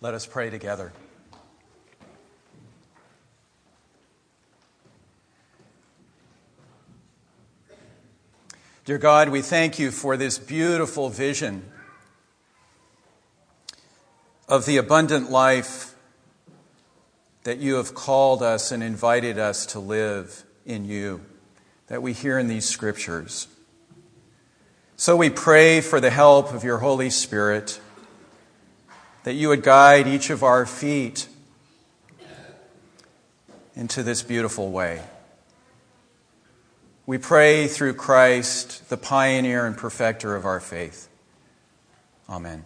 [0.00, 0.92] Let us pray together.
[8.84, 11.64] Dear God, we thank you for this beautiful vision
[14.48, 15.96] of the abundant life
[17.42, 21.22] that you have called us and invited us to live in you,
[21.88, 23.48] that we hear in these scriptures.
[24.96, 27.80] So we pray for the help of your Holy Spirit,
[29.28, 31.28] that you would guide each of our feet
[33.76, 35.02] into this beautiful way.
[37.04, 41.10] We pray through Christ, the pioneer and perfecter of our faith.
[42.26, 42.64] Amen.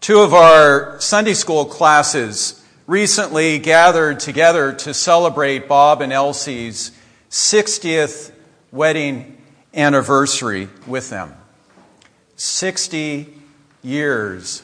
[0.00, 6.92] Two of our Sunday school classes recently gathered together to celebrate Bob and Elsie's
[7.28, 8.32] 60th
[8.70, 9.36] wedding
[9.74, 11.36] anniversary with them.
[12.36, 13.32] 60
[13.82, 14.62] years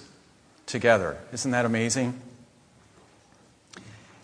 [0.66, 1.18] together.
[1.32, 2.20] Isn't that amazing?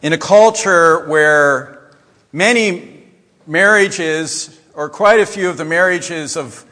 [0.03, 1.91] In a culture where
[2.33, 3.05] many
[3.47, 6.65] marriages, or quite a few of the marriages of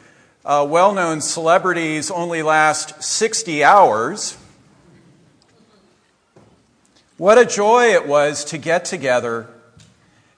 [0.45, 4.37] uh, well known celebrities, only last 60 hours,
[7.17, 9.47] what a joy it was to get together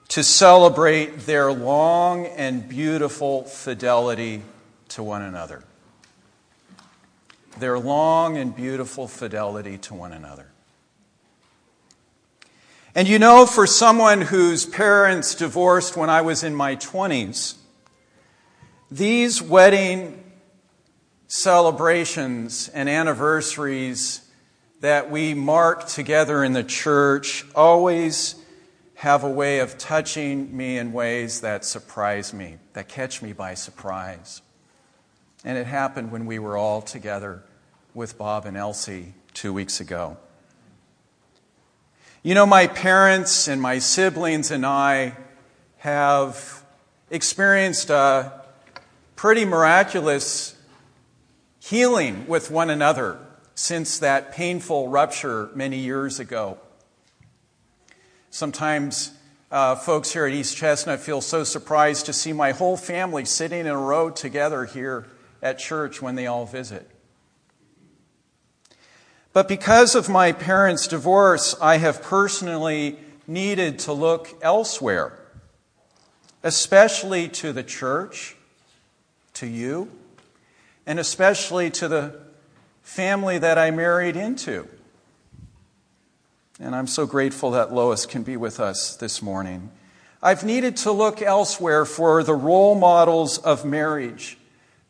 [0.08, 4.42] to celebrate their long and beautiful fidelity
[4.88, 5.64] to one another.
[7.58, 10.46] Their long and beautiful fidelity to one another.
[12.94, 17.56] And you know, for someone whose parents divorced when I was in my 20s,
[18.90, 20.24] these wedding
[21.28, 24.22] celebrations and anniversaries
[24.80, 28.36] that we mark together in the church always
[28.94, 33.52] have a way of touching me in ways that surprise me, that catch me by
[33.54, 34.40] surprise.
[35.44, 37.42] And it happened when we were all together
[37.94, 40.16] with Bob and Elsie two weeks ago.
[42.22, 45.16] You know, my parents and my siblings and I
[45.78, 46.64] have
[47.10, 48.44] experienced a
[49.14, 50.56] pretty miraculous
[51.60, 53.18] healing with one another
[53.54, 56.58] since that painful rupture many years ago.
[58.30, 59.12] Sometimes
[59.50, 63.60] uh, folks here at East Chestnut feel so surprised to see my whole family sitting
[63.60, 65.06] in a row together here
[65.46, 66.90] at church when they all visit.
[69.32, 72.98] But because of my parents' divorce, I have personally
[73.28, 75.18] needed to look elsewhere,
[76.42, 78.34] especially to the church,
[79.34, 79.90] to you,
[80.84, 82.18] and especially to the
[82.82, 84.68] family that I married into.
[86.58, 89.70] And I'm so grateful that Lois can be with us this morning.
[90.22, 94.38] I've needed to look elsewhere for the role models of marriage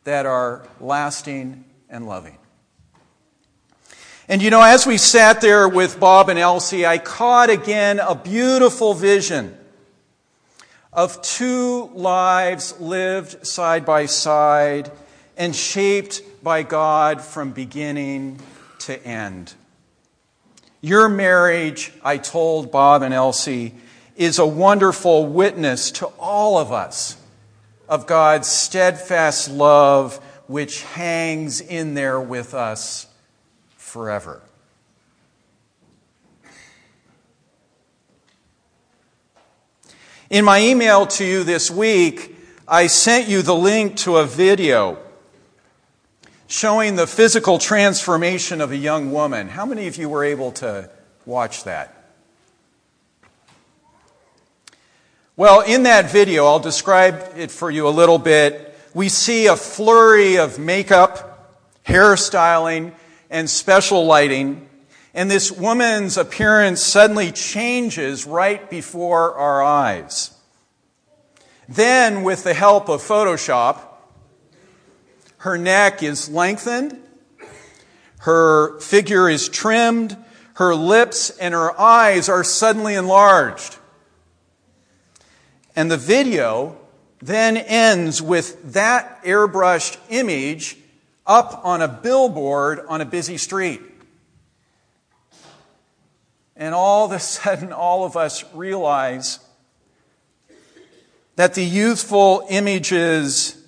[0.07, 2.37] that are lasting and loving.
[4.29, 8.15] And you know, as we sat there with Bob and Elsie, I caught again a
[8.15, 9.57] beautiful vision
[10.93, 14.89] of two lives lived side by side
[15.35, 18.39] and shaped by God from beginning
[18.79, 19.55] to end.
[20.79, 23.75] Your marriage, I told Bob and Elsie,
[24.15, 27.17] is a wonderful witness to all of us
[27.87, 30.17] of God's steadfast love
[30.47, 33.07] which hangs in there with us
[33.75, 34.41] forever.
[40.29, 42.35] In my email to you this week,
[42.67, 44.97] I sent you the link to a video
[46.47, 49.47] showing the physical transformation of a young woman.
[49.47, 50.89] How many of you were able to
[51.25, 51.96] watch that?
[55.39, 58.75] Well, in that video, I'll describe it for you a little bit.
[58.95, 62.93] We see a flurry of makeup, hairstyling,
[63.29, 64.67] and special lighting,
[65.13, 70.31] and this woman's appearance suddenly changes right before our eyes.
[71.69, 73.79] Then, with the help of Photoshop,
[75.37, 76.99] her neck is lengthened,
[78.21, 80.17] her figure is trimmed,
[80.55, 83.76] her lips and her eyes are suddenly enlarged.
[85.77, 86.75] And the video
[87.19, 90.75] then ends with that airbrushed image
[91.23, 93.81] up on a billboard on a busy street.
[96.55, 99.37] And all of a sudden, all of us realize
[101.35, 103.63] that the youthful images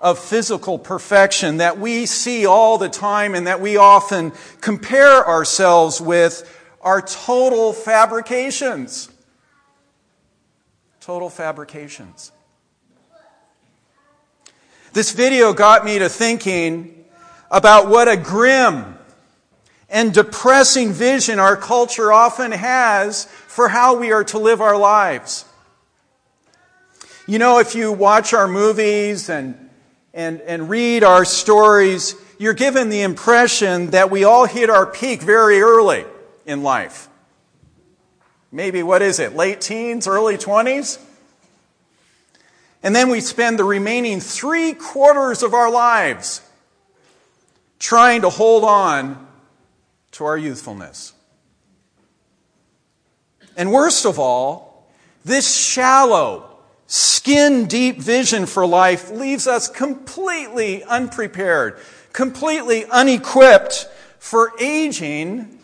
[0.00, 6.00] of physical perfection that we see all the time and that we often compare ourselves
[6.00, 9.08] with are total fabrications.
[11.04, 12.32] Total fabrications.
[14.94, 17.04] This video got me to thinking
[17.50, 18.96] about what a grim
[19.90, 25.44] and depressing vision our culture often has for how we are to live our lives.
[27.26, 29.68] You know, if you watch our movies and,
[30.14, 35.20] and, and read our stories, you're given the impression that we all hit our peak
[35.20, 36.06] very early
[36.46, 37.10] in life.
[38.54, 41.00] Maybe, what is it, late teens, early 20s?
[42.84, 46.40] And then we spend the remaining three quarters of our lives
[47.80, 49.26] trying to hold on
[50.12, 51.14] to our youthfulness.
[53.56, 54.88] And worst of all,
[55.24, 56.48] this shallow,
[56.86, 61.80] skin deep vision for life leaves us completely unprepared,
[62.12, 63.88] completely unequipped
[64.20, 65.58] for aging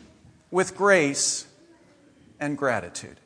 [0.50, 1.46] with grace
[2.40, 3.20] and gratitude.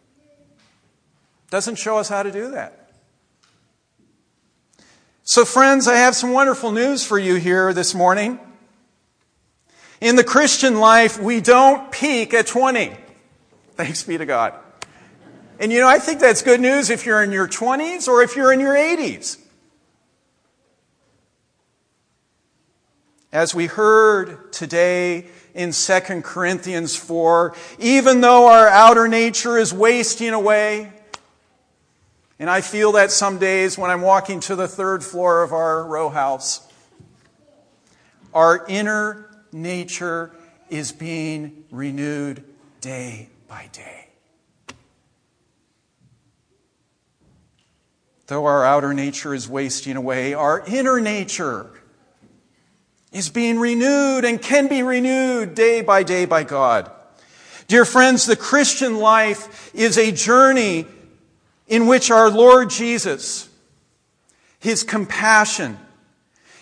[1.50, 2.90] Doesn't show us how to do that.
[5.22, 8.38] So, friends, I have some wonderful news for you here this morning.
[10.00, 12.94] In the Christian life, we don't peak at 20.
[13.76, 14.52] Thanks be to God.
[15.58, 18.36] And you know, I think that's good news if you're in your 20s or if
[18.36, 19.38] you're in your 80s.
[23.34, 30.30] As we heard today in 2 Corinthians 4, even though our outer nature is wasting
[30.30, 30.92] away,
[32.38, 35.84] and I feel that some days when I'm walking to the third floor of our
[35.84, 36.64] row house,
[38.32, 40.30] our inner nature
[40.70, 42.44] is being renewed
[42.80, 44.10] day by day.
[48.28, 51.72] Though our outer nature is wasting away, our inner nature
[53.14, 56.90] is being renewed and can be renewed day by day by God.
[57.66, 60.86] Dear friends, the Christian life is a journey
[61.66, 63.48] in which our Lord Jesus,
[64.58, 65.78] His compassion,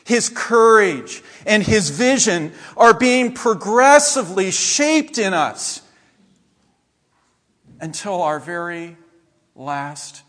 [0.05, 5.81] his courage and his vision are being progressively shaped in us
[7.81, 8.97] until our very
[9.55, 10.23] last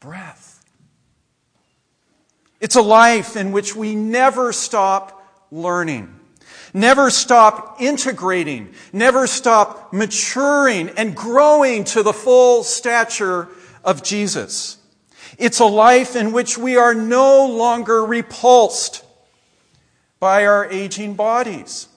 [0.00, 0.64] breath.
[2.60, 5.21] It's a life in which we never stop
[5.52, 6.18] learning,
[6.74, 13.48] never stop integrating, never stop maturing and growing to the full stature
[13.84, 14.78] of Jesus.
[15.38, 19.04] It's a life in which we are no longer repulsed
[20.18, 21.88] by our aging bodies.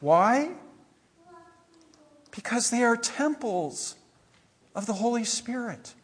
[0.00, 0.50] Why?
[2.30, 3.96] Because they are temples
[4.74, 5.94] of the Holy Spirit.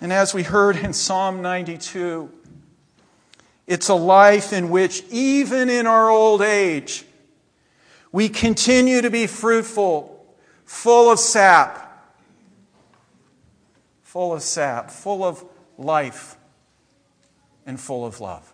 [0.00, 2.30] And as we heard in Psalm 92,
[3.66, 7.04] it's a life in which, even in our old age,
[8.12, 10.24] we continue to be fruitful,
[10.64, 12.14] full of sap,
[14.02, 15.44] full of sap, full of
[15.78, 16.36] life,
[17.66, 18.52] and full of love.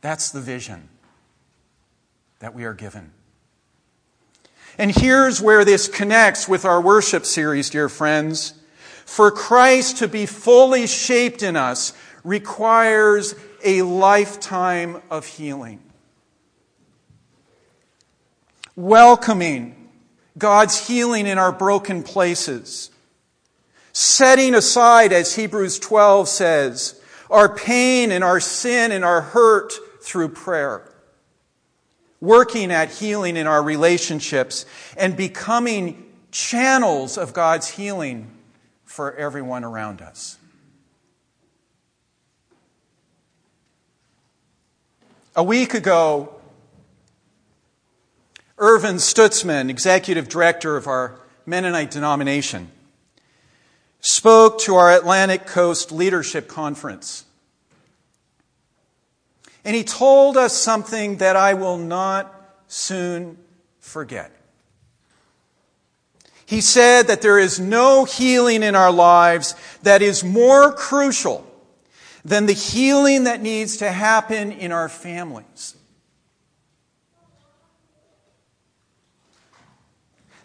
[0.00, 0.88] That's the vision
[2.40, 3.12] that we are given.
[4.78, 8.54] And here's where this connects with our worship series, dear friends.
[9.10, 13.34] For Christ to be fully shaped in us requires
[13.64, 15.80] a lifetime of healing.
[18.76, 19.90] Welcoming
[20.38, 22.92] God's healing in our broken places,
[23.92, 30.28] setting aside, as Hebrews 12 says, our pain and our sin and our hurt through
[30.28, 30.88] prayer,
[32.20, 38.36] working at healing in our relationships, and becoming channels of God's healing
[38.90, 40.36] for everyone around us.
[45.36, 46.34] A week ago,
[48.58, 52.72] Ervin Stutzman, executive director of our Mennonite denomination,
[54.00, 57.24] spoke to our Atlantic Coast Leadership Conference.
[59.64, 62.34] And he told us something that I will not
[62.66, 63.38] soon
[63.78, 64.32] forget.
[66.50, 69.54] He said that there is no healing in our lives
[69.84, 71.46] that is more crucial
[72.24, 75.76] than the healing that needs to happen in our families.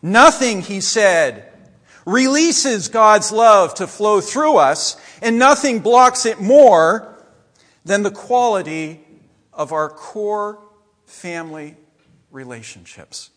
[0.03, 1.51] Nothing, he said,
[2.05, 7.25] releases God's love to flow through us, and nothing blocks it more
[7.83, 9.03] than the quality
[9.51, 10.59] of our core
[11.07, 11.77] family
[12.29, 13.31] relationships.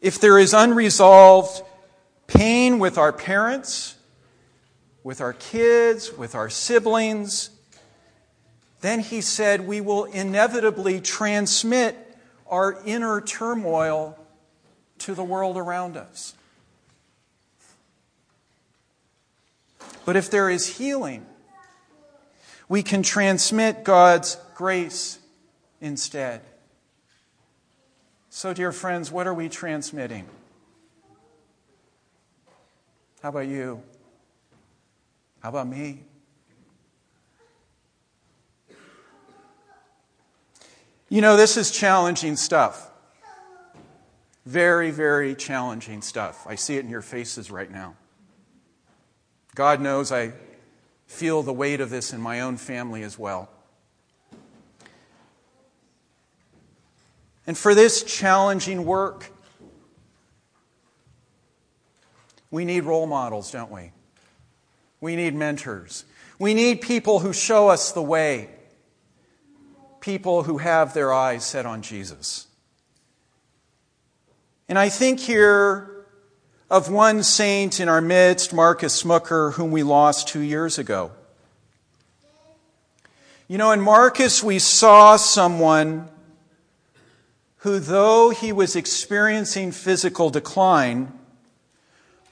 [0.00, 1.62] If there is unresolved
[2.26, 3.96] pain with our parents,
[5.02, 7.50] with our kids, with our siblings,
[8.80, 11.96] then he said we will inevitably transmit
[12.46, 14.18] our inner turmoil
[14.98, 16.34] to the world around us.
[20.04, 21.26] But if there is healing,
[22.68, 25.18] we can transmit God's grace
[25.80, 26.40] instead.
[28.38, 30.24] So, dear friends, what are we transmitting?
[33.20, 33.82] How about you?
[35.40, 36.04] How about me?
[41.08, 42.88] You know, this is challenging stuff.
[44.46, 46.46] Very, very challenging stuff.
[46.46, 47.96] I see it in your faces right now.
[49.56, 50.32] God knows I
[51.08, 53.50] feel the weight of this in my own family as well.
[57.48, 59.32] And for this challenging work,
[62.50, 63.92] we need role models, don't we?
[65.00, 66.04] We need mentors.
[66.38, 68.50] We need people who show us the way,
[70.00, 72.48] people who have their eyes set on Jesus.
[74.68, 76.04] And I think here
[76.68, 81.12] of one saint in our midst, Marcus Smucker, whom we lost two years ago.
[83.48, 86.10] You know, in Marcus, we saw someone
[87.68, 91.12] who, though he was experiencing physical decline,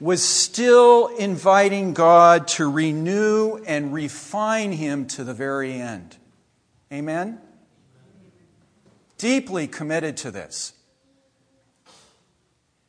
[0.01, 6.17] was still inviting God to renew and refine him to the very end.
[6.91, 7.39] Amen?
[9.19, 10.73] Deeply committed to this.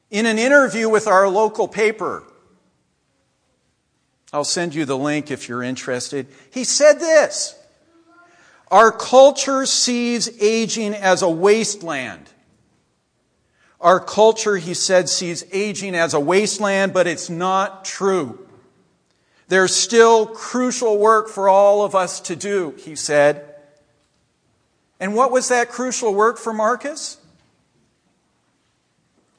[0.10, 2.24] In an interview with our local paper,
[4.32, 7.60] I'll send you the link if you're interested, he said this
[8.72, 12.30] Our culture sees aging as a wasteland.
[13.80, 18.48] Our culture, he said, sees aging as a wasteland, but it's not true.
[19.50, 23.56] There's still crucial work for all of us to do, he said.
[25.00, 27.18] And what was that crucial work for Marcus?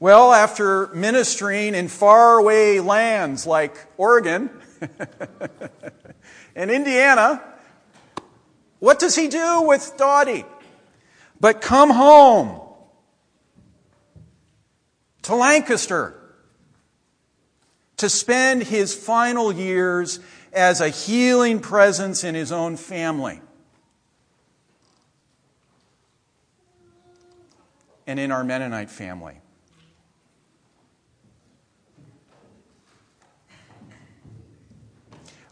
[0.01, 4.49] Well, after ministering in faraway lands like Oregon
[6.55, 7.43] and Indiana,
[8.79, 10.45] what does he do with Dottie?
[11.41, 12.68] But come home
[15.29, 16.19] to Lancaster
[17.99, 20.21] to spend his final years
[20.55, 23.43] as a healing presence in his own family.
[28.07, 29.39] And in our Mennonite family.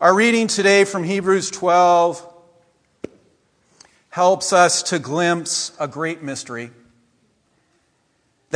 [0.01, 2.35] Our reading today from Hebrews 12
[4.09, 6.71] helps us to glimpse a great mystery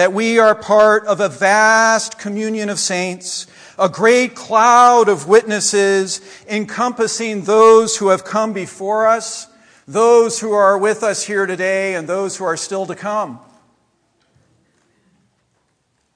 [0.01, 3.47] that we are part of a vast communion of saints,
[3.79, 9.47] a great cloud of witnesses encompassing those who have come before us,
[9.87, 13.41] those who are with us here today, and those who are still to come.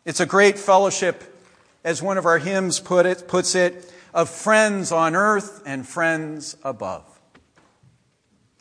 [0.07, 1.23] It's a great fellowship,
[1.85, 6.57] as one of our hymns put it, puts it, of friends on earth and friends
[6.65, 7.05] above.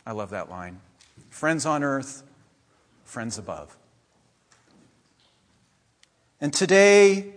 [0.04, 0.82] I love that line.
[1.30, 2.22] Friends on earth,
[3.04, 3.74] friends above.
[6.44, 7.32] And today,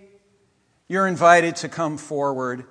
[0.89, 2.65] you're invited to come forward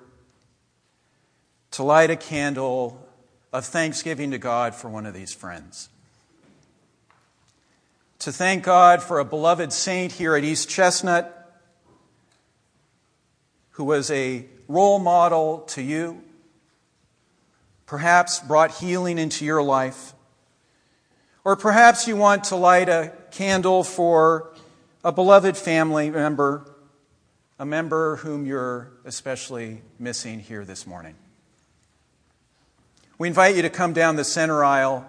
[1.71, 3.03] to light a candle
[3.51, 5.89] of thanksgiving to God for one of these friends.
[8.19, 11.59] To thank God for a beloved saint here at East Chestnut
[13.71, 16.21] who was a role model to you,
[17.87, 20.13] perhaps brought healing into your life,
[21.43, 24.53] or perhaps you want to light a candle for
[25.07, 26.69] a beloved family member,
[27.57, 31.15] a member whom you're especially missing here this morning.
[33.17, 35.07] We invite you to come down the center aisle,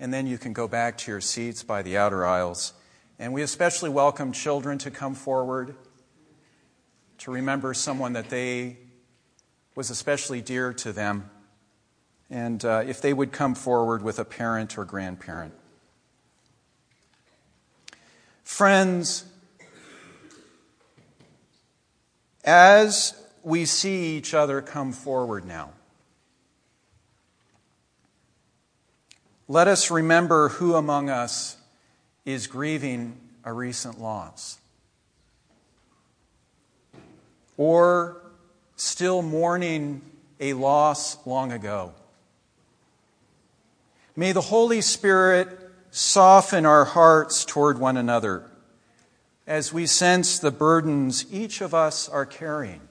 [0.00, 2.72] and then you can go back to your seats by the outer aisles.
[3.18, 5.76] And we especially welcome children to come forward
[7.18, 8.78] to remember someone that they
[9.74, 11.28] was especially dear to them.
[12.30, 15.52] And uh, if they would come forward with a parent or grandparent.
[18.46, 19.24] Friends,
[22.44, 23.12] as
[23.42, 25.72] we see each other come forward now,
[29.48, 31.56] let us remember who among us
[32.24, 34.58] is grieving a recent loss
[37.58, 38.22] or
[38.76, 40.00] still mourning
[40.38, 41.92] a loss long ago.
[44.14, 45.65] May the Holy Spirit
[45.96, 48.44] soften our hearts toward one another
[49.46, 52.82] as we sense the burdens each of us are carrying.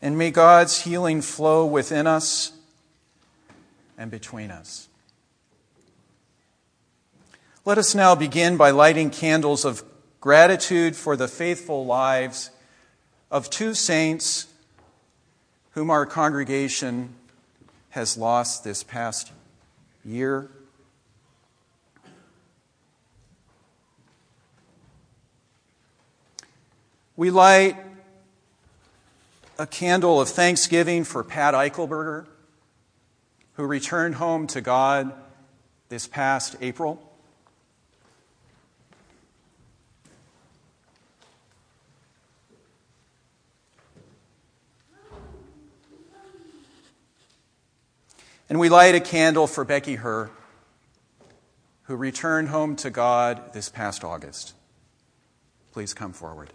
[0.00, 2.52] And may God's healing flow within us
[3.98, 4.88] and between us.
[7.64, 9.82] Let us now begin by lighting candles of
[10.20, 12.50] gratitude for the faithful lives
[13.32, 14.46] of two saints
[15.72, 17.16] whom our congregation
[17.90, 19.32] has lost this past
[20.04, 20.48] year.
[27.20, 27.76] We light
[29.58, 32.26] a candle of thanksgiving for Pat Eichelberger,
[33.56, 35.12] who returned home to God
[35.90, 36.98] this past April.
[48.48, 50.30] And we light a candle for Becky Herr,
[51.82, 54.54] who returned home to God this past August.
[55.72, 56.54] Please come forward.